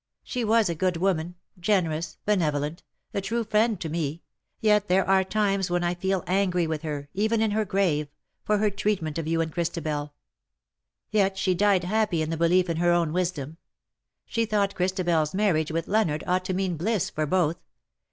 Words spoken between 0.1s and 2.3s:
She was a good woman— generous,